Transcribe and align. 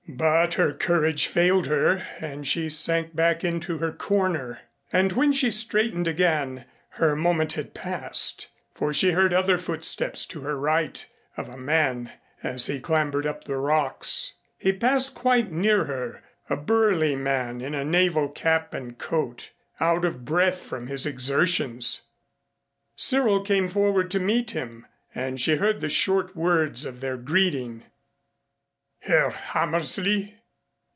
But 0.07 0.55
her 0.55 0.73
courage 0.73 1.27
failed 1.27 1.67
her 1.67 2.03
and 2.19 2.45
she 2.45 2.67
sank 2.69 3.15
back 3.15 3.45
into 3.45 3.77
her 3.77 3.93
corner. 3.93 4.59
And 4.91 5.13
when 5.13 5.31
she 5.31 5.49
straightened 5.49 6.05
again 6.05 6.65
her 6.89 7.15
moment 7.15 7.53
had 7.53 7.73
passed, 7.73 8.49
for 8.73 8.91
she 8.93 9.11
heard 9.11 9.31
other 9.33 9.57
footsteps 9.57 10.25
to 10.25 10.41
her 10.41 10.57
right 10.59 11.05
of 11.37 11.47
a 11.47 11.55
man 11.55 12.11
as 12.43 12.65
he 12.65 12.81
clambered 12.81 13.25
up 13.25 13.45
the 13.45 13.55
rocks. 13.55 14.33
He 14.57 14.73
passed 14.73 15.15
quite 15.15 15.49
near 15.49 15.85
her, 15.85 16.21
a 16.49 16.57
burly 16.57 17.15
man 17.15 17.61
in 17.61 17.73
a 17.73 17.85
naval 17.85 18.27
cap 18.27 18.73
and 18.73 18.97
coat, 18.97 19.51
out 19.79 20.03
of 20.03 20.25
breath 20.25 20.59
from 20.61 20.87
his 20.87 21.05
exertions. 21.05 22.01
Cyril 22.97 23.41
came 23.45 23.69
forward 23.69 24.11
to 24.11 24.19
meet 24.19 24.51
him, 24.51 24.85
and 25.15 25.39
she 25.39 25.55
heard 25.55 25.79
the 25.79 25.89
short 25.89 26.35
words 26.35 26.83
of 26.83 26.99
their 26.99 27.17
greeting. 27.17 27.85
"Herr 29.05 29.31
Hammersley?" 29.31 30.35